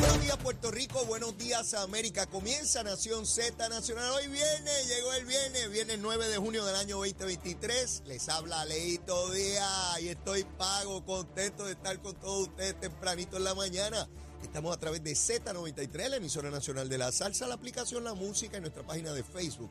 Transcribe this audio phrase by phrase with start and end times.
[0.00, 2.24] Buenos días Puerto Rico, buenos días América.
[2.24, 4.10] Comienza Nación Z Nacional.
[4.12, 8.04] Hoy viene, llegó el viernes, viernes 9 de junio del año 2023.
[8.06, 13.44] Les habla Leito Díaz y estoy pago, contento de estar con todos ustedes tempranito en
[13.44, 14.08] la mañana.
[14.42, 18.56] Estamos a través de Z93, la emisora nacional de la salsa, la aplicación La Música
[18.56, 19.70] y nuestra página de Facebook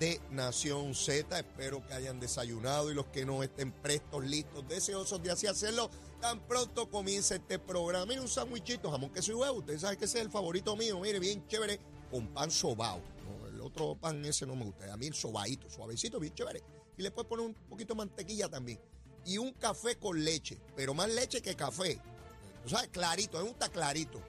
[0.00, 1.38] de Nación Z.
[1.38, 5.88] Espero que hayan desayunado y los que no estén prestos, listos, deseosos de así hacerlo.
[6.20, 8.06] Tan pronto comienza este programa.
[8.06, 9.58] Mire, un sandwichito, jamón, queso y huevo.
[9.58, 10.98] Ustedes saben que ese es el favorito mío.
[10.98, 11.78] Mire, bien chévere,
[12.10, 13.00] con pan sobao.
[13.48, 14.92] El otro pan ese no me gusta.
[14.92, 16.62] A mí el sobadito, suavecito, bien chévere.
[16.96, 18.80] Y le puedes poner un poquito de mantequilla también.
[19.24, 22.00] Y un café con leche, pero más leche que café.
[22.64, 24.20] Tú sabes, clarito, me gusta clarito.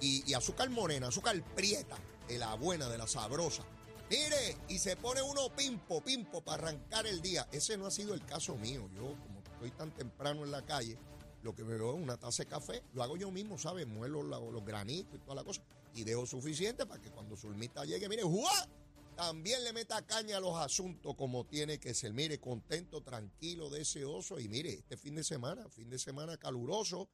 [0.00, 3.62] Y azúcar morena, azúcar prieta, de la buena, de la sabrosa.
[4.10, 7.46] Mire, y se pone uno pimpo, pimpo para arrancar el día.
[7.52, 8.88] Ese no ha sido el caso mío.
[8.94, 10.98] Yo, como estoy tan temprano en la calle,
[11.46, 12.82] lo que me veo es una taza de café.
[12.92, 13.86] Lo hago yo mismo, ¿sabes?
[13.86, 15.62] Muelo los granitos y toda la cosa.
[15.94, 18.68] Y dejo suficiente para que cuando Zulmita llegue, mire, ¡juá!
[19.16, 22.12] También le meta caña a los asuntos como tiene que ser.
[22.12, 24.38] Mire, contento, tranquilo, deseoso.
[24.38, 27.08] Y mire, este fin de semana, fin de semana caluroso.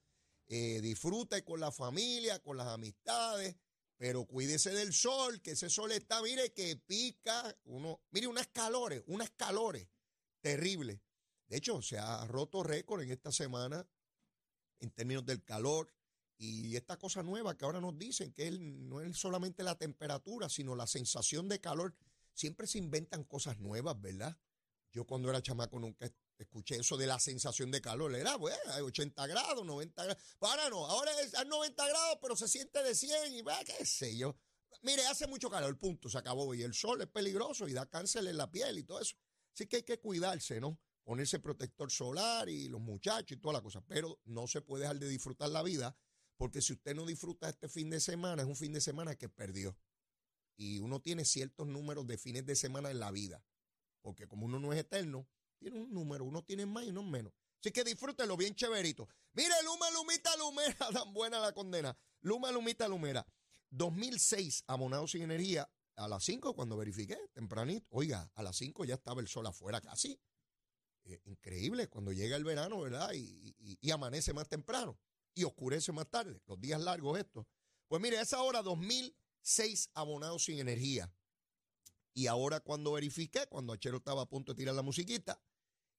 [0.49, 3.55] eh, disfrute con la familia, con las amistades.
[3.97, 7.57] Pero cuídese del sol, que ese sol está, mire, que pica.
[7.67, 9.87] Uno, mire, unas calores, unas calores
[10.41, 10.99] terribles.
[11.47, 13.87] De hecho, se ha roto récord en esta semana
[14.83, 15.93] en términos del calor
[16.37, 20.75] y esta cosa nueva que ahora nos dicen que no es solamente la temperatura, sino
[20.75, 21.95] la sensación de calor.
[22.35, 24.37] Siempre se inventan cosas nuevas, ¿verdad?
[24.91, 28.15] Yo cuando era chamaco nunca es- escuché eso de la sensación de calor.
[28.17, 30.23] Era, bueno, hay 80 grados, 90 grados.
[30.41, 33.87] Ahora no, ahora es a 90 grados, pero se siente de 100 y va, qué
[33.87, 34.37] sé yo.
[34.83, 36.53] Mire, hace mucho calor, punto, se acabó.
[36.55, 39.15] Y el sol es peligroso y da cáncer en la piel y todo eso.
[39.55, 40.77] Así que hay que cuidarse, ¿no?
[41.05, 43.85] Ponerse protector solar y los muchachos y toda la cosa.
[43.87, 45.97] Pero no se puede dejar de disfrutar la vida,
[46.37, 49.29] porque si usted no disfruta este fin de semana, es un fin de semana que
[49.29, 49.77] perdió.
[50.57, 53.45] Y uno tiene ciertos números de fines de semana en la vida.
[54.01, 57.33] Porque como uno no es eterno, tiene un número, uno tiene más y uno menos.
[57.61, 59.09] Así que disfrútelo bien chéverito.
[59.35, 61.97] Mire, Luma, Lumita, Lumera, tan buena la condena.
[62.21, 63.27] Luma, Lumita, Lumera.
[63.71, 67.87] 2006, abonado sin energía, a las 5 cuando verifiqué, tempranito.
[67.91, 70.19] Oiga, a las 5 ya estaba el sol afuera casi.
[71.05, 73.13] Eh, increíble cuando llega el verano, ¿verdad?
[73.15, 74.99] Y, amanece más temprano
[75.35, 76.41] y oscurece más tarde.
[76.47, 77.47] Los días largos estos.
[77.89, 81.13] Pues mire, a esa hora 2006 abonados sin energía.
[82.15, 85.41] Y ahora cuando verifiqué, cuando Achero estaba a punto de tirar la musiquita,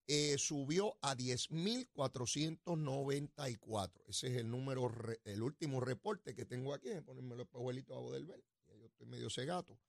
[0.07, 4.03] eh, subió a 10.494.
[4.07, 4.91] Ese es el número,
[5.23, 6.89] el último reporte que tengo aquí.
[7.05, 8.43] Ponerme los pajuelitos abajo del ver.
[8.67, 9.79] Ya Yo estoy medio cegato.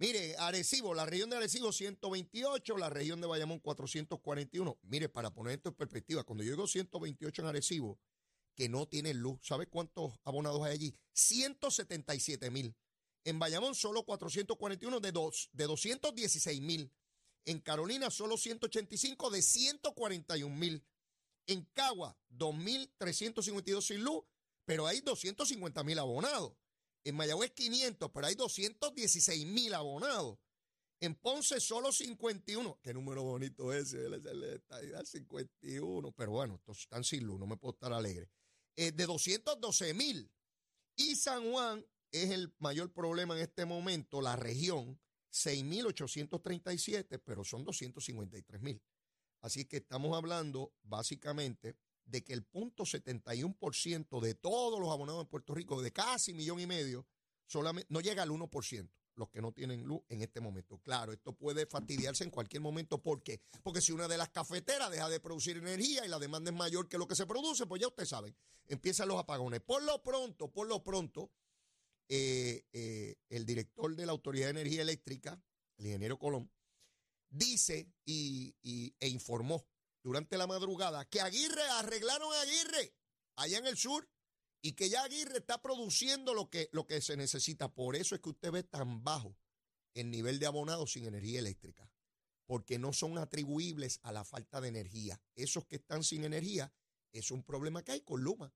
[0.00, 4.78] Mire, Arecibo, la región de Arecibo 128, la región de Bayamón 441.
[4.84, 8.00] Mire, para poner esto en perspectiva, cuando yo digo 128 en Arecibo,
[8.54, 10.96] que no tienen luz, ¿sabe cuántos abonados hay allí?
[11.12, 12.74] 177 mil.
[13.24, 16.90] En Bayamón solo 441 de, dos, de 216 mil.
[17.44, 20.82] En Carolina solo 185 de 141 mil.
[21.46, 24.24] En Cagua 2.352 sin luz,
[24.64, 26.54] pero hay 250 mil abonados.
[27.04, 30.38] En Mayagüez 500, pero hay 216 mil abonados.
[31.00, 32.78] En Ponce solo 51.
[32.82, 36.12] Qué número bonito ese, el de estadidad, 51.
[36.12, 38.28] Pero bueno, estos están sin luz, no me puedo estar alegre.
[38.76, 40.30] Eh, de 212 mil.
[40.96, 45.00] Y San Juan es el mayor problema en este momento, la región,
[45.32, 48.82] 6.837, pero son 253 mil.
[49.40, 51.76] Así que estamos hablando básicamente
[52.10, 56.60] de que el punto 71% de todos los abonados en Puerto Rico, de casi millón
[56.60, 57.06] y medio,
[57.46, 60.78] solamente no llega al 1%, los que no tienen luz en este momento.
[60.78, 63.02] Claro, esto puede fastidiarse en cualquier momento.
[63.02, 63.40] ¿Por qué?
[63.62, 66.88] Porque si una de las cafeteras deja de producir energía y la demanda es mayor
[66.88, 68.34] que lo que se produce, pues ya ustedes saben,
[68.66, 69.60] empiezan los apagones.
[69.60, 71.30] Por lo pronto, por lo pronto,
[72.08, 75.40] eh, eh, el director de la Autoridad de Energía Eléctrica,
[75.76, 76.50] el ingeniero Colón,
[77.28, 78.54] dice y,
[78.98, 79.64] e informó
[80.02, 82.94] durante la madrugada que Aguirre arreglaron a Aguirre
[83.36, 84.08] allá en el sur
[84.62, 87.72] y que ya Aguirre está produciendo lo que, lo que se necesita.
[87.72, 89.36] Por eso es que usted ve tan bajo
[89.94, 91.90] el nivel de abonados sin energía eléctrica,
[92.46, 95.20] porque no son atribuibles a la falta de energía.
[95.34, 96.72] Esos que están sin energía
[97.12, 98.54] es un problema que hay con Luma,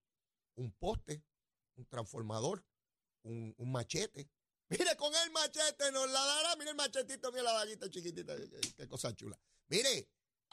[0.57, 1.25] un poste,
[1.77, 2.65] un transformador,
[3.23, 4.31] un, machete.
[4.69, 6.57] Mire, con el machete nos la dará.
[6.57, 8.35] Mire el machetito, mira la vaguita chiquitita.
[8.77, 9.39] Qué, cosa chula.
[9.69, 10.09] Mire,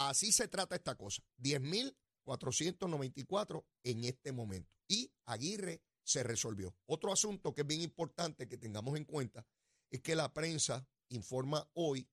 [0.09, 1.24] así se trata esta cosa.
[1.39, 4.74] 10.494 en este momento.
[4.88, 6.75] Y Aguirre se resolvió.
[6.86, 9.45] Otro asunto que es bien importante que tengamos en cuenta
[9.89, 12.09] es que la prensa informa hoy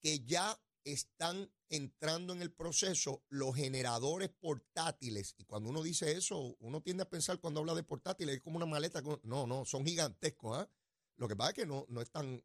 [0.00, 5.34] que ya están entrando en el proceso los generadores portátiles.
[5.36, 8.56] Y cuando uno dice eso, uno tiende a pensar cuando habla de portátiles, es como
[8.56, 9.02] una maleta.
[9.22, 10.58] No, no, son gigantescos.
[10.58, 10.70] ¿ah?
[11.16, 12.44] Lo que pasa es que no, no están,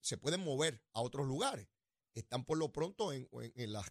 [0.00, 1.68] se pueden mover a otros lugares.
[2.14, 3.86] Están por lo pronto en, en las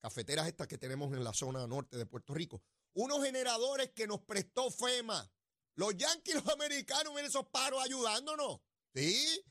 [0.00, 2.62] cafeteras estas que tenemos en la zona norte de Puerto Rico.
[2.94, 5.30] Unos generadores que nos prestó FEMA.
[5.76, 8.60] Los yanquis, los americanos, en esos paros ayudándonos.
[8.94, 9.42] ¿Sí?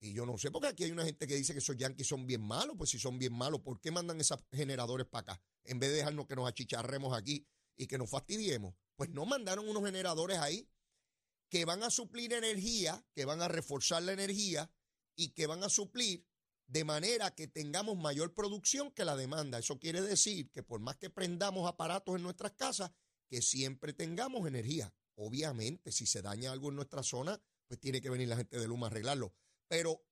[0.00, 2.26] Y yo no sé, porque aquí hay una gente que dice que esos yanquis son
[2.26, 2.74] bien malos.
[2.76, 5.42] Pues si son bien malos, ¿por qué mandan esos generadores para acá?
[5.64, 7.46] En vez de dejarnos que nos achicharremos aquí
[7.76, 8.74] y que nos fastidiemos.
[8.96, 10.68] Pues no mandaron unos generadores ahí
[11.48, 14.70] que van a suplir energía, que van a reforzar la energía
[15.14, 16.26] y que van a suplir
[16.66, 19.58] de manera que tengamos mayor producción que la demanda.
[19.58, 22.90] Eso quiere decir que por más que prendamos aparatos en nuestras casas,
[23.28, 24.92] que siempre tengamos energía.
[25.14, 28.68] Obviamente, si se daña algo en nuestra zona, pues tiene que venir la gente de
[28.68, 29.34] Luma a arreglarlo.
[29.68, 30.04] Pero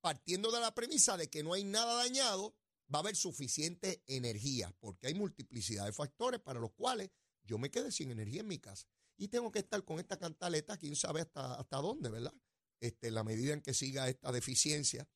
[0.00, 2.56] partiendo de la premisa de que no hay nada dañado,
[2.92, 7.10] va a haber suficiente energía, porque hay multiplicidad de factores para los cuales
[7.44, 8.86] yo me quedé sin energía en mi casa.
[9.16, 12.34] Y tengo que estar con esta cantaleta, quién sabe hasta, hasta dónde, ¿verdad?
[12.80, 15.06] Este, la medida en que siga esta deficiencia,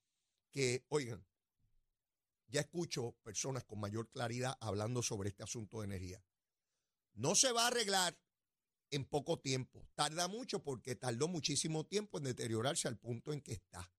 [0.54, 1.26] que, oigan,
[2.46, 6.24] ya escucho personas con mayor claridad hablando sobre este asunto de energía.
[7.14, 8.16] No se va a arreglar
[8.90, 9.84] en poco tiempo.
[9.96, 13.92] Tarda mucho porque tardó muchísimo tiempo en deteriorarse al punto en que está.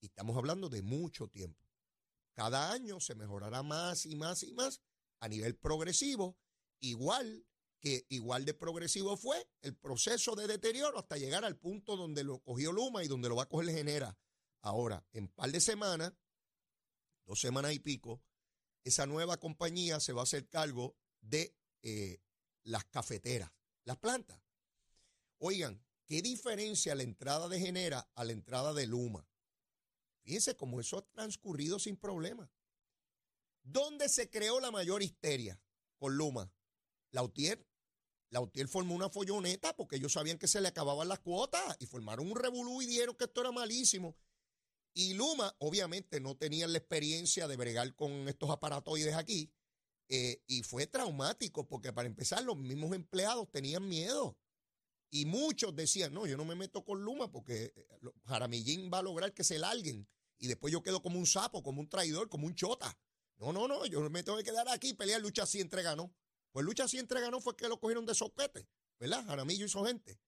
[0.00, 1.62] Y estamos hablando de mucho tiempo.
[2.32, 4.80] Cada año se mejorará más y más y más
[5.18, 6.38] a nivel progresivo,
[6.80, 7.44] igual
[7.80, 12.38] que igual de progresivo fue el proceso de deterioro hasta llegar al punto donde lo
[12.40, 14.16] cogió Luma y donde lo va a coger Genera.
[14.62, 16.12] Ahora, en par de semanas,
[17.24, 18.22] dos semanas y pico,
[18.84, 22.20] esa nueva compañía se va a hacer cargo de eh,
[22.62, 23.50] las cafeteras
[23.84, 24.40] las plantas.
[25.38, 29.26] Oigan, ¿qué diferencia la entrada de Genera a la entrada de Luma?
[30.22, 32.50] Fíjense cómo eso ha transcurrido sin problema.
[33.62, 35.60] ¿Dónde se creó la mayor histeria
[35.96, 36.52] con Luma?
[37.10, 37.66] La UTIER.
[38.28, 41.86] La UTIER formó una folloneta porque ellos sabían que se le acababan las cuotas y
[41.86, 44.16] formaron un revolú y dijeron que esto era malísimo.
[44.92, 49.52] Y Luma, obviamente, no tenía la experiencia de bregar con estos aparatoides aquí
[50.08, 54.36] eh, y fue traumático porque para empezar los mismos empleados tenían miedo.
[55.08, 57.86] Y muchos decían, no, yo no me meto con Luma porque eh,
[58.26, 60.08] Jaramillín va a lograr que se larguen.
[60.38, 62.98] Y después yo quedo como un sapo, como un traidor, como un chota.
[63.36, 66.12] No, no, no, yo me tengo que quedar aquí y pelear lucha si ganó.
[66.52, 69.24] Pues lucha si ganó fue que lo cogieron de soquete, ¿verdad?
[69.26, 70.18] Jaramillo hizo gente.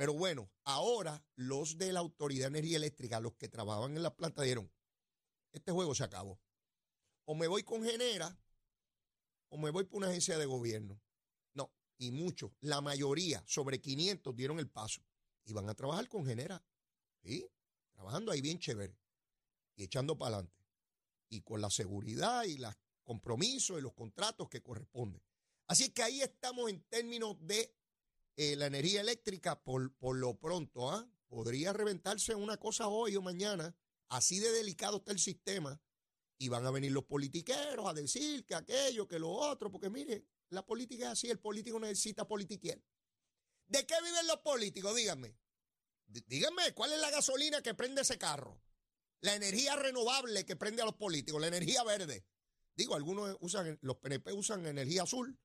[0.00, 4.16] Pero bueno, ahora los de la Autoridad de Energía Eléctrica, los que trabajaban en la
[4.16, 4.72] planta, dijeron,
[5.52, 6.40] este juego se acabó.
[7.26, 8.34] O me voy con Genera,
[9.50, 10.98] o me voy por una agencia de gobierno.
[11.52, 15.02] No, y muchos, la mayoría, sobre 500, dieron el paso
[15.44, 16.64] y van a trabajar con Genera.
[17.22, 17.46] ¿Sí?
[17.92, 18.96] Trabajando ahí bien chévere
[19.76, 20.64] y echando para adelante.
[21.28, 25.22] Y con la seguridad y los compromisos y los contratos que corresponden.
[25.66, 27.76] Así que ahí estamos en términos de
[28.42, 30.90] eh, la energía eléctrica por, por lo pronto.
[30.90, 31.06] ¿ah?
[31.28, 33.76] Podría reventarse una cosa hoy o mañana.
[34.08, 35.78] Así de delicado está el sistema
[36.38, 40.24] y van a venir los politiqueros a decir que aquello, que lo otro, porque mire,
[40.48, 42.82] la política es así, el político necesita politiquear.
[43.66, 44.96] ¿De qué viven los políticos?
[44.96, 45.36] Díganme.
[46.06, 48.58] Díganme, ¿cuál es la gasolina que prende ese carro?
[49.20, 52.24] La energía renovable que prende a los políticos, la energía verde.
[52.74, 55.38] Digo, algunos usan, los PNP usan energía azul,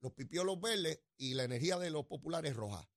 [0.00, 2.88] los pipiolos verdes y la energía de los populares roja.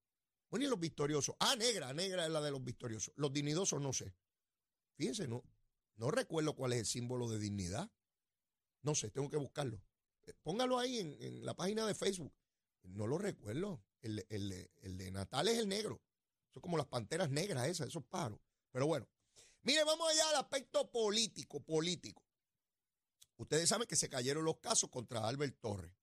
[0.50, 1.36] Bueno, y los victoriosos.
[1.40, 3.14] Ah, negra, negra es la de los victoriosos.
[3.16, 4.14] Los dignidosos no sé.
[4.96, 5.44] Fíjense, no,
[5.96, 7.90] no recuerdo cuál es el símbolo de dignidad.
[8.82, 9.82] No sé, tengo que buscarlo.
[10.24, 12.34] Eh, póngalo ahí en, la página de Facebook.
[12.84, 13.82] No lo recuerdo.
[14.02, 16.02] El, de Natal es el negro.
[16.50, 18.40] Son como las panteras negras esas, esos paros.
[18.72, 19.08] Pero bueno.
[19.64, 22.24] Mire, vamos allá al aspecto político, político.
[23.38, 25.94] Ustedes saben que se cayeron los casos contra Albert Torres.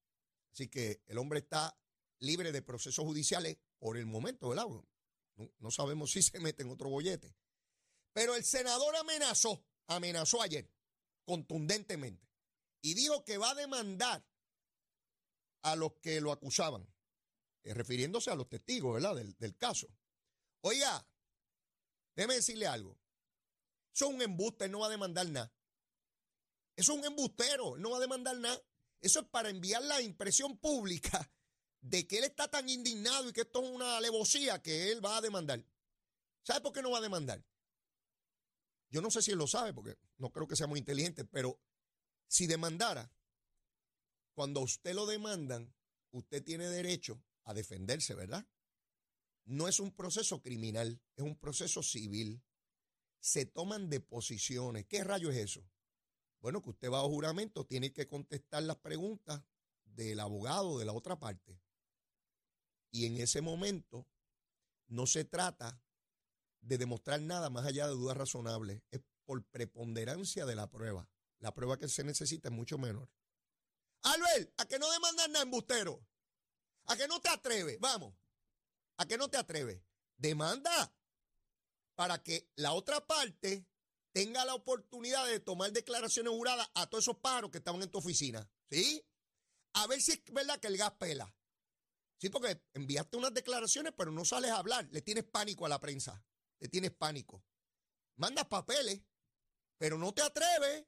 [0.52, 1.78] Así que el hombre está
[2.20, 4.66] libre de procesos judiciales por el momento, ¿verdad?
[4.66, 7.34] No, no sabemos si se mete en otro bollete.
[8.12, 10.70] Pero el senador amenazó amenazó ayer
[11.24, 12.28] contundentemente
[12.80, 14.24] y dijo que va a demandar
[15.62, 16.86] a los que lo acusaban
[17.64, 19.16] eh, refiriéndose a los testigos, ¿verdad?
[19.16, 19.88] Del, del caso.
[20.60, 21.06] Oiga,
[22.14, 22.98] déjeme decirle algo.
[23.92, 25.52] Eso es un embuste, no va a demandar nada.
[26.76, 28.62] Eso es un embustero, él no va a demandar nada.
[29.00, 31.30] Eso es para enviar la impresión pública
[31.80, 35.18] de que él está tan indignado y que esto es una alevosía que él va
[35.18, 35.64] a demandar.
[36.42, 37.44] ¿Sabe por qué no va a demandar?
[38.90, 41.60] Yo no sé si él lo sabe, porque no creo que sea muy inteligente, pero
[42.26, 43.12] si demandara,
[44.34, 45.74] cuando usted lo demandan,
[46.10, 48.46] usted tiene derecho a defenderse, ¿verdad?
[49.44, 52.42] No es un proceso criminal, es un proceso civil.
[53.20, 54.86] Se toman deposiciones.
[54.86, 55.68] ¿Qué rayo es eso?
[56.40, 59.42] Bueno, que usted va a juramento, tiene que contestar las preguntas
[59.84, 61.60] del abogado de la otra parte.
[62.90, 64.06] Y en ese momento
[64.86, 65.82] no se trata
[66.60, 68.82] de demostrar nada más allá de dudas razonables.
[68.90, 71.08] Es por preponderancia de la prueba.
[71.38, 73.10] La prueba que se necesita es mucho menor.
[74.02, 76.06] Albert, ¿a que no demandas nada, embustero?
[76.86, 77.78] ¿A que no te atreves?
[77.80, 78.14] Vamos.
[78.96, 79.82] ¿A que no te atreves?
[80.16, 80.94] Demanda
[81.94, 83.66] para que la otra parte
[84.18, 87.98] tenga la oportunidad de tomar declaraciones juradas a todos esos paros que estaban en tu
[87.98, 88.50] oficina.
[88.68, 89.06] ¿Sí?
[89.74, 91.32] A ver si es verdad que el gas pela.
[92.20, 94.88] Sí, porque enviaste unas declaraciones, pero no sales a hablar.
[94.90, 96.20] Le tienes pánico a la prensa.
[96.58, 97.44] Le tienes pánico.
[98.16, 99.00] Mandas papeles,
[99.78, 100.84] pero no te atreves.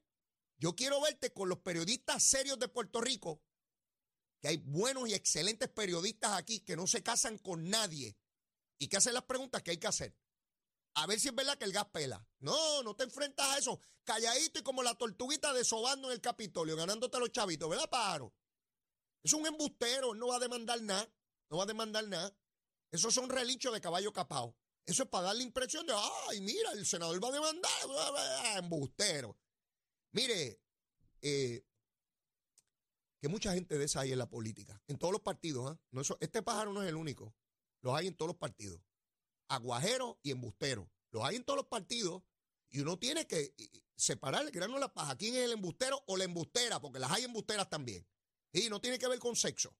[0.58, 3.44] Yo quiero verte con los periodistas serios de Puerto Rico,
[4.40, 8.18] que hay buenos y excelentes periodistas aquí que no se casan con nadie
[8.76, 10.16] y que hacen las preguntas que hay que hacer.
[10.94, 12.26] A ver si es verdad que el gas pela.
[12.40, 13.80] No, no te enfrentas a eso.
[14.04, 18.34] Calladito y como la tortuguita desobando en el Capitolio, ganándote a los chavitos, ¿verdad, Paro?
[19.22, 21.08] Es un embustero, no va a demandar nada.
[21.50, 22.34] No va a demandar nada.
[22.90, 24.56] Esos son relichos de caballo capao.
[24.86, 25.92] Eso es para dar la impresión de,
[26.28, 28.56] ay, mira, el senador va a demandar.
[28.56, 29.36] Embustero.
[30.12, 30.60] Mire,
[31.22, 31.64] eh,
[33.20, 35.70] que mucha gente de esa hay en la política, en todos los partidos.
[35.70, 35.80] ¿ah?
[35.90, 37.34] No, este pájaro no es el único.
[37.82, 38.80] Los hay en todos los partidos.
[39.50, 40.86] Aguajeros y embusteros.
[41.10, 42.22] Los hay en todos los partidos.
[42.70, 43.52] Y uno tiene que
[43.96, 45.16] separar el grano de la paja.
[45.16, 46.80] ¿Quién es el embustero o la embustera?
[46.80, 48.06] Porque las hay embusteras también.
[48.52, 49.76] Y no tiene que ver con sexo.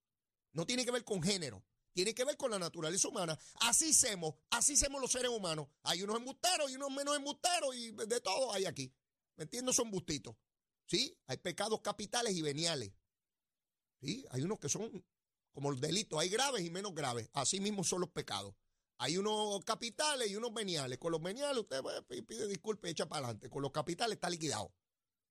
[0.52, 1.64] No tiene que ver con género.
[1.92, 3.38] Tiene que ver con la naturaleza humana.
[3.60, 5.68] Así somos, así somos los seres humanos.
[5.82, 8.92] Hay unos embusteros y unos menos embusteros y de todo hay aquí.
[9.36, 9.76] ¿Me entiendes?
[9.76, 10.36] Son bustitos.
[10.86, 11.16] ¿Sí?
[11.26, 12.92] Hay pecados capitales y veniales.
[14.00, 14.26] ¿Sí?
[14.30, 15.04] Hay unos que son
[15.52, 16.18] como los delitos.
[16.18, 17.30] Hay graves y menos graves.
[17.32, 18.54] Así mismo son los pecados.
[19.02, 20.98] Hay unos capitales y unos veniales.
[20.98, 23.48] Con los veniales usted pues, pide disculpas y echa para adelante.
[23.48, 24.72] Con los capitales está liquidado.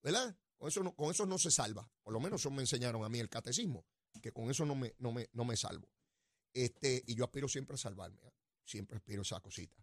[0.02, 0.36] ¿Verdad?
[0.58, 1.90] Con eso, no, con eso no se salva.
[2.04, 3.86] Por lo menos eso me enseñaron a mí el catecismo
[4.22, 5.88] que con eso no me, no me, no me salvo.
[6.54, 8.34] Este, y yo aspiro siempre a salvarme, ¿eh?
[8.66, 9.76] siempre aspiro a esa cosita.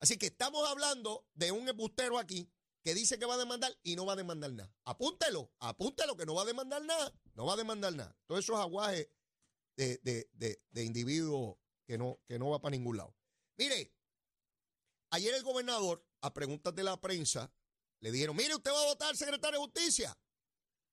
[0.00, 2.50] Así que estamos hablando de un embustero aquí
[2.82, 4.74] que dice que va a demandar y no va a demandar nada.
[4.84, 8.16] Apúntelo, apúntelo que no va a demandar nada, no va a demandar nada.
[8.26, 9.08] Todos esos aguajes
[9.76, 13.14] de, de, de, de individuos que no, que no va para ningún lado.
[13.60, 13.92] Mire,
[15.10, 17.52] ayer el gobernador, a preguntas de la prensa,
[18.00, 20.18] le dijeron, mire, usted va a votar secretario de Justicia.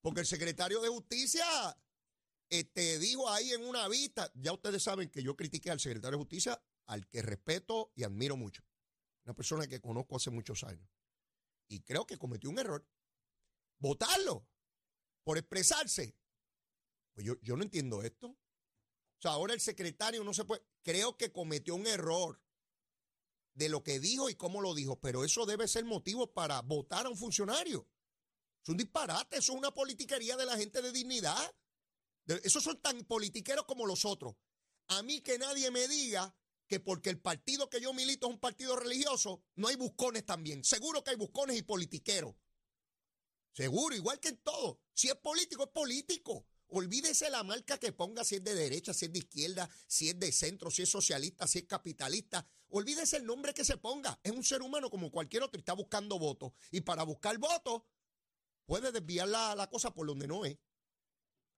[0.02, 1.46] Porque el secretario de Justicia
[2.50, 6.24] este, dijo ahí en una vista, ya ustedes saben que yo critiqué al secretario de
[6.24, 8.66] Justicia, al que respeto y admiro mucho.
[9.24, 10.90] Una persona que conozco hace muchos años.
[11.70, 12.86] Y creo que cometió un error.
[13.80, 14.46] Votarlo
[15.24, 16.18] por expresarse.
[17.14, 18.28] Pues yo, yo no entiendo esto.
[18.28, 20.64] O sea, ahora el secretario no se puede.
[20.84, 22.42] Creo que cometió un error
[23.58, 27.08] de lo que dijo y cómo lo dijo, pero eso debe ser motivo para votar
[27.08, 27.88] a un funcionario.
[28.62, 31.56] Es un disparate, eso es una politiquería de la gente de dignidad.
[32.44, 34.36] Esos son tan politiqueros como los otros.
[34.90, 36.36] A mí que nadie me diga
[36.68, 40.64] que porque el partido que yo milito es un partido religioso, no hay buscones también.
[40.64, 42.36] Seguro que hay buscones y politiqueros.
[43.54, 44.82] Seguro, igual que en todo.
[44.94, 46.46] Si es político, es político.
[46.70, 50.20] Olvídese la marca que ponga si es de derecha, si es de izquierda, si es
[50.20, 52.46] de centro, si es socialista, si es capitalista.
[52.70, 54.20] Olvídese el nombre que se ponga.
[54.24, 56.52] Es un ser humano como cualquier otro y está buscando votos.
[56.72, 57.84] Y para buscar votos,
[58.66, 60.58] puede desviar la, la cosa por donde no es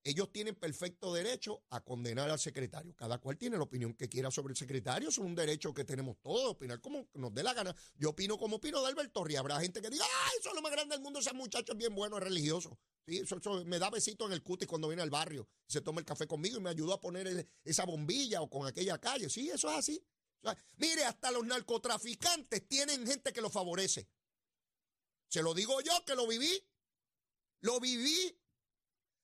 [0.03, 2.95] ellos tienen perfecto derecho a condenar al secretario.
[2.95, 5.09] Cada cual tiene la opinión que quiera sobre el secretario.
[5.09, 7.75] Es un derecho que tenemos todos, opinar como nos dé la gana.
[7.95, 9.41] Yo opino como opino de Alberto Ríos.
[9.41, 11.19] Habrá gente que diga, ¡ay, eso es lo más grande del mundo!
[11.19, 12.77] Ese muchacho es bien bueno, es religioso.
[13.65, 15.47] Me da besito en el cutis cuando viene al barrio.
[15.67, 18.97] Se toma el café conmigo y me ayudó a poner esa bombilla o con aquella
[18.99, 19.29] calle.
[19.29, 20.03] Sí, eso es así.
[20.77, 24.07] mire, hasta los narcotraficantes tienen gente que lo favorece.
[25.27, 26.63] Se lo digo yo que lo viví.
[27.61, 28.38] Lo viví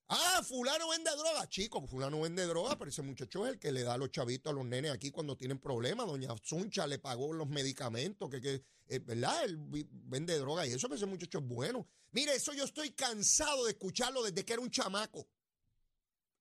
[0.07, 1.47] Ah, fulano vende droga.
[1.49, 4.55] Chico, fulano vende droga, pero ese muchacho es el que le da los chavitos a
[4.55, 6.05] los nenes aquí cuando tienen problemas.
[6.05, 9.43] Doña Zuncha le pagó los medicamentos, que, que eh, ¿verdad?
[9.45, 11.87] Él vende droga y eso, que ese muchacho es bueno.
[12.11, 15.27] Mire, eso yo estoy cansado de escucharlo desde que era un chamaco.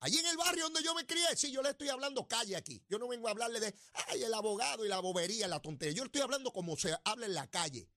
[0.00, 2.85] Allí en el barrio donde yo me crié, sí, yo le estoy hablando calle aquí.
[2.90, 3.75] Yo no vengo a hablarle de,
[4.09, 5.94] ay, el abogado y la bobería, la tontería.
[5.94, 7.88] Yo estoy hablando como se habla en la calle.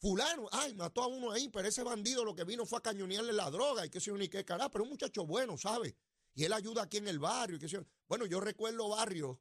[0.00, 3.32] Fulano, ay, mató a uno ahí, pero ese bandido lo que vino fue a cañonearle
[3.32, 5.96] la droga y que se ni qué carajo, pero un muchacho bueno, ¿sabe?
[6.34, 7.56] Y él ayuda aquí en el barrio.
[7.56, 9.38] Y que bueno, yo recuerdo barrios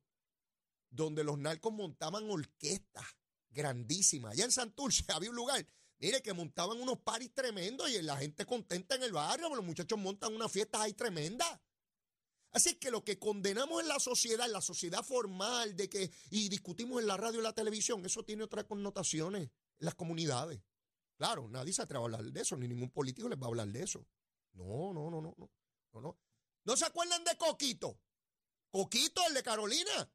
[0.90, 3.06] donde los narcos montaban orquestas
[3.52, 4.34] grandísimas.
[4.34, 5.66] Allá en Santurce había un lugar
[6.00, 9.98] Mire, que montaban unos paris tremendos y la gente contenta en el barrio, los muchachos
[9.98, 11.60] montan unas fiestas ahí tremendas.
[12.52, 16.50] Así que lo que condenamos en la sociedad, en la sociedad formal, de que, y
[16.50, 20.62] discutimos en la radio y la televisión, eso tiene otras connotaciones las comunidades.
[21.17, 23.67] Claro, nadie se atreve a hablar de eso, ni ningún político les va a hablar
[23.67, 24.05] de eso.
[24.53, 25.51] No, no, no, no, no,
[25.93, 26.19] no, no.
[26.63, 28.00] ¿No se acuerdan de Coquito?
[28.69, 30.12] Coquito, el de Carolina.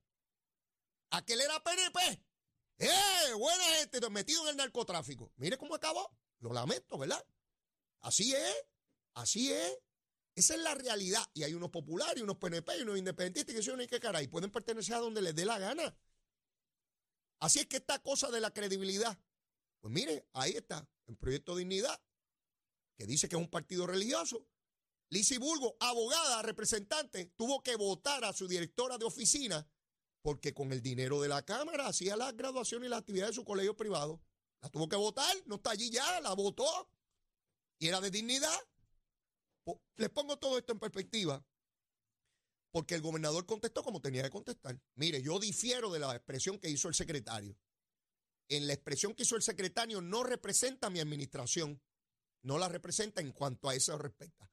[1.11, 2.25] Aquel era PNP.
[2.78, 3.35] ¡Eh!
[3.38, 5.33] Buena gente, metido en el narcotráfico.
[5.37, 6.16] Mire cómo acabó.
[6.40, 7.25] Lo lamento, ¿verdad?
[8.00, 8.64] Así es.
[9.14, 9.78] Así es.
[10.35, 11.25] Esa es la realidad.
[11.35, 14.28] Y hay unos populares, unos PNP y unos independentistas que son qué caray.
[14.28, 15.97] Pueden pertenecer a donde les dé la gana.
[17.40, 19.19] Así es que esta cosa de la credibilidad.
[19.83, 20.89] Pues mire, ahí está.
[21.07, 22.01] El proyecto Dignidad,
[22.97, 24.47] que dice que es un partido religioso.
[25.11, 29.69] Lisi Bulgo, abogada, representante, tuvo que votar a su directora de oficina
[30.23, 33.45] porque con el dinero de la Cámara hacía la graduación y la actividad de su
[33.45, 34.23] colegio privado.
[34.62, 36.89] La tuvo que votar, no está allí ya, la votó.
[37.81, 38.59] Y era de dignidad.
[39.97, 41.45] Les pongo todo esto en perspectiva.
[42.71, 44.81] Porque el gobernador contestó como tenía que contestar.
[44.95, 47.59] Mire, yo difiero de la expresión que hizo el secretario.
[48.57, 51.81] En la expresión que hizo el secretario no representa a mi administración.
[52.43, 54.51] No la representa en cuanto a eso respecta.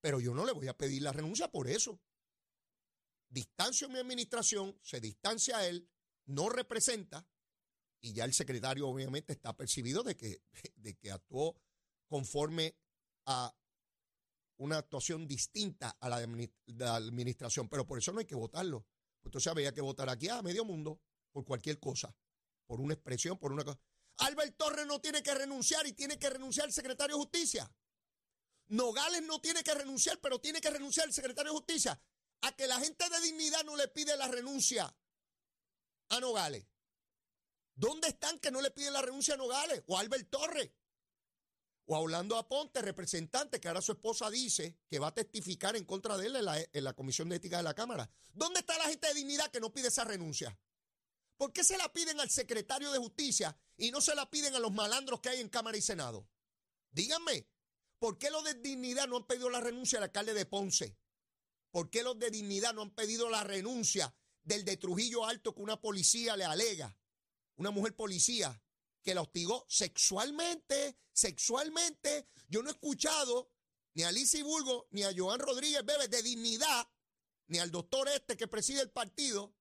[0.00, 2.00] Pero yo no le voy a pedir la renuncia por eso
[3.28, 5.88] distancio mi administración, se distancia a él,
[6.26, 7.26] no representa,
[8.00, 10.42] y ya el secretario obviamente está percibido de que,
[10.76, 11.60] de que actuó
[12.08, 12.76] conforme
[13.26, 13.54] a
[14.58, 18.86] una actuación distinta a la de la administración, pero por eso no hay que votarlo.
[19.22, 21.00] Entonces había que votar aquí a medio mundo
[21.32, 22.16] por cualquier cosa,
[22.66, 23.78] por una expresión, por una cosa.
[24.18, 27.70] Albert Torres no tiene que renunciar y tiene que renunciar el secretario de Justicia.
[28.68, 32.00] Nogales no tiene que renunciar, pero tiene que renunciar el secretario de Justicia
[32.42, 34.94] a que la gente de dignidad no le pide la renuncia
[36.08, 36.66] a Nogales.
[37.74, 39.82] ¿Dónde están que no le piden la renuncia a Nogales?
[39.86, 40.70] O a Albert Torres.
[41.84, 45.84] O a Orlando Aponte, representante, que ahora su esposa dice que va a testificar en
[45.84, 48.10] contra de él en la, en la Comisión de Ética de la Cámara.
[48.32, 50.58] ¿Dónde está la gente de dignidad que no pide esa renuncia?
[51.36, 54.58] ¿Por qué se la piden al secretario de Justicia y no se la piden a
[54.58, 56.28] los malandros que hay en Cámara y Senado?
[56.90, 57.46] Díganme,
[57.98, 60.96] ¿por qué los de dignidad no han pedido la renuncia al alcalde de Ponce?
[61.70, 65.60] ¿Por qué los de dignidad no han pedido la renuncia del de Trujillo Alto que
[65.60, 66.98] una policía le alega?
[67.56, 68.62] Una mujer policía
[69.02, 72.28] que la hostigó sexualmente, sexualmente.
[72.48, 73.52] Yo no he escuchado
[73.94, 76.88] ni a Lizy Bulgo, ni a Joan Rodríguez Bebe de dignidad,
[77.48, 79.54] ni al doctor este que preside el partido,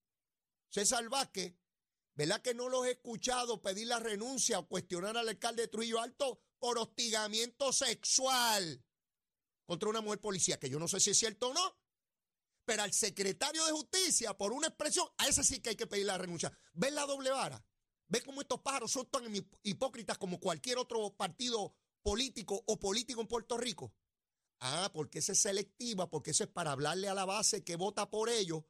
[0.70, 1.54] César Vázquez,
[2.16, 6.02] ¿verdad que no los he escuchado pedir la renuncia o cuestionar al alcalde de Trujillo
[6.02, 8.84] Alto por hostigamiento sexual
[9.66, 10.60] contra una mujer policía?
[10.60, 11.78] Que yo no sé si es cierto o no,
[12.66, 16.08] pero al secretario de justicia, por una expresión, a ese sí que hay que pedir
[16.08, 16.52] la renuncia.
[16.74, 17.64] ¿Ven la doble vara?
[18.08, 19.24] ¿Ven cómo estos pájaros son tan
[19.64, 23.94] hipócritas como cualquier otro partido político o político en Puerto Rico?
[24.60, 28.10] Ah, porque esa es selectiva, porque eso es para hablarle a la base que vota
[28.10, 28.64] por ellos,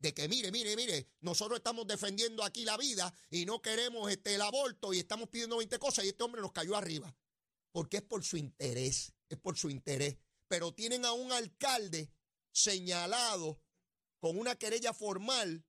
[0.00, 4.34] de que mire, mire, mire, nosotros estamos defendiendo aquí la vida y no queremos este,
[4.34, 7.14] el aborto y estamos pidiendo 20 cosas y este hombre nos cayó arriba.
[7.70, 10.16] Porque es por su interés, es por su interés.
[10.48, 12.10] Pero tienen a un alcalde
[12.50, 13.60] señalado
[14.18, 15.64] con una querella formal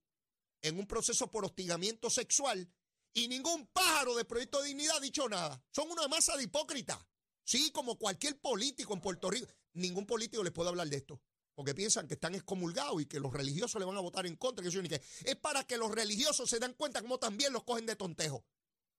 [0.62, 2.72] en un proceso por hostigamiento sexual
[3.12, 5.62] y ningún pájaro de Proyecto de Dignidad ha dicho nada.
[5.70, 6.98] Son una masa de hipócritas.
[7.44, 9.48] Sí, como cualquier político en Puerto Rico.
[9.74, 11.20] Ningún político les puede hablar de esto.
[11.54, 14.64] Porque piensan que están excomulgados y que los religiosos le van a votar en contra.
[14.68, 18.44] Que es para que los religiosos se den cuenta cómo también los cogen de tontejo.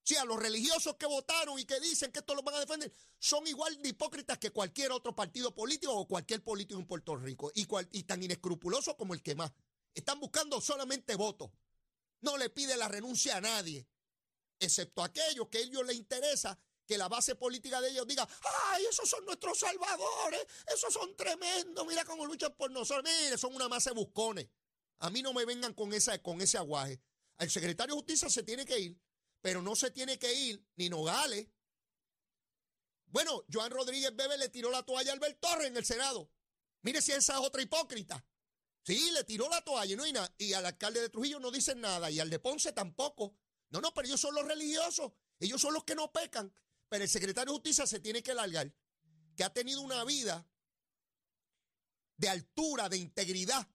[0.04, 2.94] Sí, a los religiosos que votaron y que dicen que esto lo van a defender,
[3.20, 7.52] son igual de hipócritas que cualquier otro partido político o cualquier político en Puerto Rico.
[7.56, 9.52] Y, y tan inescrupulosos como el que más.
[9.94, 11.52] Están buscando solamente votos.
[12.20, 13.88] No le pide la renuncia a nadie.
[14.60, 18.28] Excepto a aquellos que a ellos les interesa que la base política de ellos diga,
[18.72, 23.56] ay, esos son nuestros salvadores, esos son tremendos, mira cómo luchan por nosotros, mire, son
[23.56, 24.48] una masa de buscones.
[25.00, 27.02] A mí no me vengan con, esa, con ese aguaje.
[27.38, 28.98] El secretario de Justicia se tiene que ir
[29.44, 31.50] pero no se tiene que ir ni Nogales.
[33.08, 36.32] Bueno, Joan Rodríguez Bebe le tiró la toalla a Albert Torres en el Senado.
[36.82, 38.26] Mire si esa es otra hipócrita.
[38.84, 40.06] Sí, le tiró la toalla no
[40.38, 43.36] y al alcalde de Trujillo no dicen nada y al de Ponce tampoco.
[43.70, 45.12] No, no, pero ellos son los religiosos.
[45.42, 46.54] Ellos son los que no pecan.
[46.94, 48.72] Pero el secretario de Justicia se tiene que largar,
[49.36, 50.48] que ha tenido una vida
[52.18, 53.68] de altura, de integridad,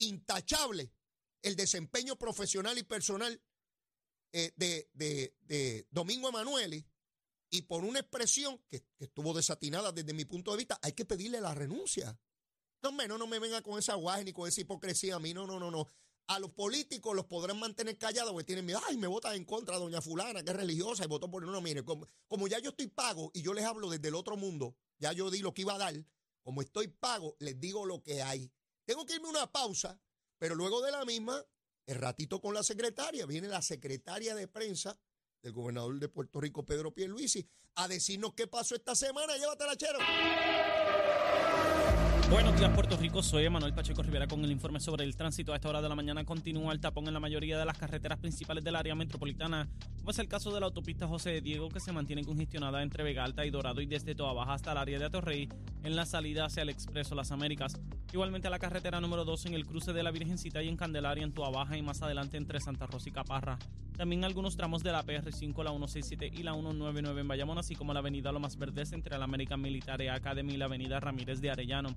[0.00, 0.92] intachable,
[1.40, 3.42] el desempeño profesional y personal
[4.32, 6.86] eh, de, de, Domingo Emanuele
[7.48, 11.40] y por una expresión que, estuvo desatinada desde mi punto de vista, hay que pedirle
[11.40, 12.20] la renuncia.
[12.82, 15.32] No, no, no me venga con esa guaje ni con esa hipocresía a mí.
[15.32, 15.88] No, no, no, no.
[16.28, 18.80] A los políticos los podrán mantener callados porque tienen miedo.
[18.86, 21.42] Ay, me vota en contra doña fulana, que es religiosa, y votó por...
[21.42, 24.36] No, mire, como, como ya yo estoy pago y yo les hablo desde el otro
[24.36, 25.94] mundo, ya yo di lo que iba a dar,
[26.42, 28.52] como estoy pago, les digo lo que hay.
[28.84, 29.98] Tengo que irme una pausa,
[30.38, 31.42] pero luego de la misma,
[31.86, 35.00] el ratito con la secretaria, viene la secretaria de prensa
[35.42, 39.36] del gobernador de Puerto Rico, Pedro Pierluisi, a decirnos qué pasó esta semana.
[39.36, 39.98] Llévatela, chero.
[42.30, 43.22] Buenos días, Puerto Rico.
[43.22, 45.54] Soy Manuel Pacheco Rivera con el informe sobre el tránsito.
[45.54, 48.18] A esta hora de la mañana continúa el tapón en la mayoría de las carreteras
[48.18, 51.90] principales del área metropolitana, como es el caso de la autopista José Diego, que se
[51.90, 55.06] mantiene congestionada entre Vega Alta y Dorado y desde Toa Baja hasta el área de
[55.06, 55.48] Atorrey,
[55.82, 57.80] en la salida hacia el Expreso Las Américas.
[58.12, 61.24] Igualmente a la carretera número 2 en el cruce de la Virgencita y en Candelaria
[61.24, 63.58] en Toa Baja y más adelante entre Santa Rosa y Caparra.
[63.96, 67.92] También algunos tramos de la PR5, la 167 y la 199 en Bayamón, así como
[67.92, 71.96] la avenida Lomas Verdes entre la American Military Academy y la avenida Ramírez de Arellano.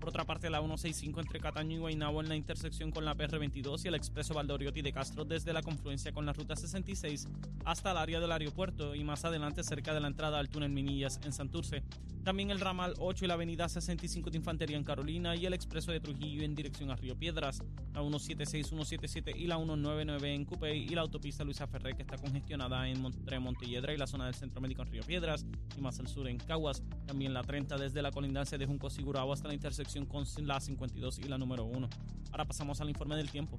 [0.00, 3.84] Por otra parte, la 165 entre Cataño y Guaynabo en la intersección con la PR22
[3.84, 7.28] y el expreso Valdoriotti de Castro desde la confluencia con la ruta 66
[7.66, 11.20] hasta el área del aeropuerto y más adelante cerca de la entrada al túnel Minillas
[11.22, 11.82] en Santurce.
[12.24, 15.90] También el ramal 8 y la avenida 65 de Infantería en Carolina y el expreso
[15.90, 17.62] de Trujillo en dirección a Río Piedras,
[17.94, 22.18] la 176, 177 y la 199 en Cupey y la autopista Luisa Ferré que está
[22.18, 25.98] congestionada en entre Montelledra y la zona del Centro Médico en Río Piedras y más
[25.98, 26.82] al sur en Caguas.
[27.06, 31.18] También la 30 desde la colindancia de Junco Sigurao hasta la intersección con la 52
[31.18, 31.88] y la número 1.
[32.30, 33.58] Ahora pasamos al informe del tiempo.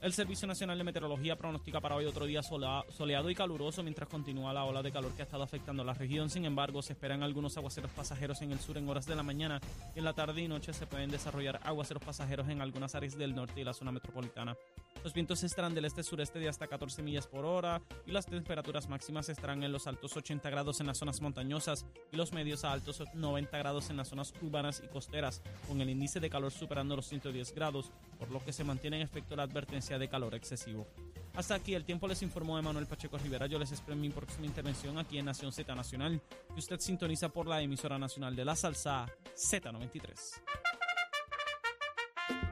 [0.00, 4.54] El Servicio Nacional de Meteorología pronostica para hoy otro día soleado y caluroso mientras continúa
[4.54, 6.30] la ola de calor que ha estado afectando la región.
[6.30, 9.60] Sin embargo, se esperan algunos aguaceros pasajeros en el sur en horas de la mañana
[9.94, 13.34] y en la tarde y noche se pueden desarrollar aguaceros pasajeros en algunas áreas del
[13.34, 14.56] norte y la zona metropolitana.
[15.02, 19.30] Los vientos estarán del este-sureste de hasta 14 millas por hora y las temperaturas máximas
[19.30, 23.02] estarán en los altos 80 grados en las zonas montañosas y los medios a altos
[23.14, 27.06] 90 grados en las zonas urbanas y costeras, con el índice de calor superando los
[27.06, 30.86] 110 grados, por lo que se mantiene en efecto la advertencia de calor excesivo.
[31.34, 33.46] Hasta aquí el tiempo les informó Emanuel Pacheco Rivera.
[33.46, 36.20] Yo les espero en mi próxima intervención aquí en Nación Z Nacional,
[36.52, 40.69] que usted sintoniza por la emisora nacional de la salsa Z93.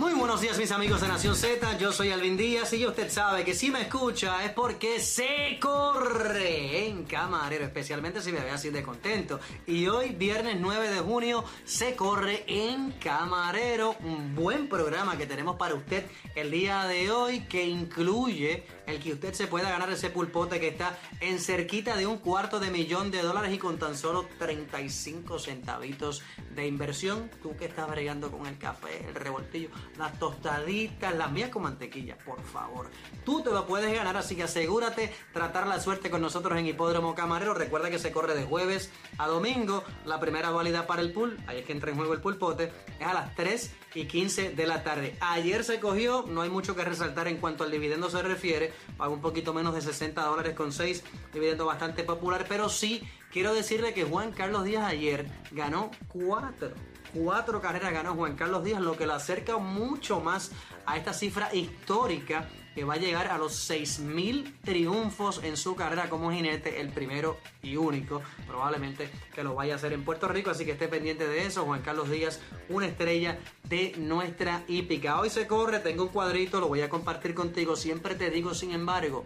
[0.00, 3.44] Muy buenos días mis amigos de Nación Z, yo soy Alvin Díaz y usted sabe
[3.44, 8.70] que si me escucha es porque se corre en camarero, especialmente si me ve así
[8.70, 9.40] de contento.
[9.66, 15.56] Y hoy, viernes 9 de junio, se corre en camarero, un buen programa que tenemos
[15.56, 20.08] para usted el día de hoy que incluye el que usted se pueda ganar ese
[20.08, 23.96] pulpote que está en cerquita de un cuarto de millón de dólares y con tan
[23.96, 26.22] solo 35 centavitos
[26.54, 27.30] de inversión.
[27.42, 32.16] Tú que estás bregando con el café, el revoltillo, las tostaditas, las mías con mantequilla,
[32.18, 32.90] por favor.
[33.24, 37.14] Tú te lo puedes ganar, así que asegúrate tratar la suerte con nosotros en Hipódromo
[37.14, 37.54] Camarero.
[37.54, 39.84] Recuerda que se corre de jueves a domingo.
[40.04, 43.06] La primera válida para el pool, ahí es que entra en juego el pulpote, es
[43.06, 45.16] a las 3 y 15 de la tarde.
[45.20, 49.14] Ayer se cogió, no hay mucho que resaltar en cuanto al dividendo se refiere, pagó
[49.14, 53.94] un poquito menos de 60 dólares con 6, dividendo bastante popular, pero sí quiero decirle
[53.94, 56.89] que Juan Carlos Díaz ayer ganó 4.
[57.14, 60.52] Cuatro carreras ganó Juan Carlos Díaz, lo que lo acerca mucho más
[60.86, 66.08] a esta cifra histórica que va a llegar a los 6.000 triunfos en su carrera
[66.08, 70.50] como jinete, el primero y único, probablemente que lo vaya a hacer en Puerto Rico,
[70.50, 75.20] así que esté pendiente de eso, Juan Carlos Díaz, una estrella de nuestra hípica.
[75.20, 78.70] Hoy se corre, tengo un cuadrito, lo voy a compartir contigo, siempre te digo, sin
[78.70, 79.24] embargo,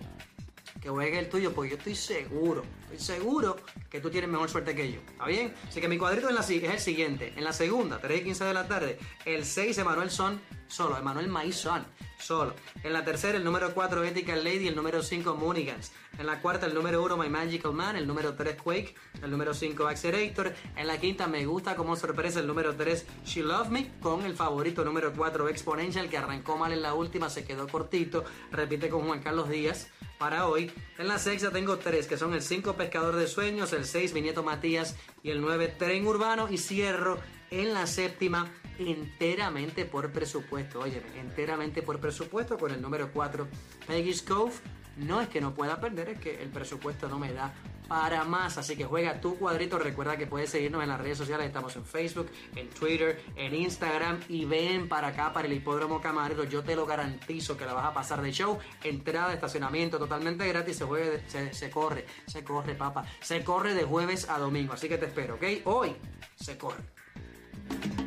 [0.84, 3.56] que juegue el tuyo, porque yo estoy seguro, estoy seguro
[3.88, 5.00] que tú tienes mejor suerte que yo.
[5.00, 5.54] ¿Está bien?
[5.66, 7.32] Así que mi cuadrito en la, es el siguiente.
[7.36, 11.28] En la segunda, 3 y 15 de la tarde, el 6 Emanuel Son solo, Emanuel
[11.28, 11.86] Maizón
[12.18, 12.54] solo.
[12.82, 15.92] En la tercera, el número 4 Ethical Lady, el número 5 Moonigans.
[16.18, 19.54] En la cuarta, el número 1 My Magical Man, el número 3 Quake, el número
[19.54, 20.52] 5 Accelerator.
[20.76, 24.34] En la quinta, me gusta como sorpresa el número 3 She Love Me, con el
[24.36, 28.24] favorito número 4 Exponential, que arrancó mal en la última, se quedó cortito.
[28.50, 29.88] Repite con Juan Carlos Díaz
[30.24, 30.72] para hoy.
[30.96, 34.22] En la sexta tengo tres, que son el 5 Pescador de Sueños, el 6 Mi
[34.22, 36.48] Nieto Matías y el 9 Tren Urbano.
[36.50, 37.18] Y cierro
[37.50, 40.80] en la séptima enteramente por presupuesto.
[40.80, 43.46] Oye, enteramente por presupuesto con el número 4
[43.86, 44.54] Peggy's Cove.
[44.96, 47.52] No es que no pueda perder, es que el presupuesto no me da
[47.88, 48.58] para más.
[48.58, 49.78] Así que juega tu cuadrito.
[49.78, 51.46] Recuerda que puedes seguirnos en las redes sociales.
[51.46, 54.20] Estamos en Facebook, en Twitter, en Instagram.
[54.28, 56.44] Y ven para acá, para el hipódromo Camarero.
[56.44, 58.58] Yo te lo garantizo que la vas a pasar de show.
[58.82, 60.76] Entrada, estacionamiento totalmente gratis.
[60.76, 63.04] Se, juegue, se, se corre, se corre, papá.
[63.20, 64.72] Se corre de jueves a domingo.
[64.72, 65.44] Así que te espero, ¿ok?
[65.64, 65.96] Hoy
[66.36, 68.03] se corre.